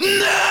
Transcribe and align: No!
No! 0.00 0.49